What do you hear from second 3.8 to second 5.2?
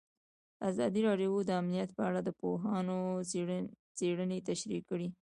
څېړنې تشریح کړې.